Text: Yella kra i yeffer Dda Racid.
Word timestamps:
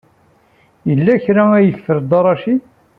Yella 0.89 1.13
kra 1.23 1.43
i 1.57 1.61
yeffer 1.67 1.97
Dda 2.01 2.19
Racid. 2.25 2.61